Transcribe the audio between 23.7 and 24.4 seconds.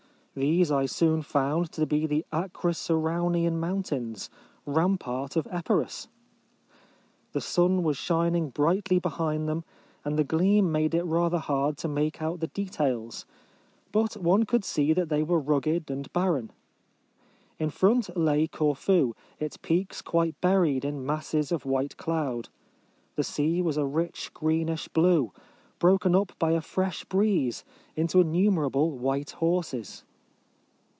a rich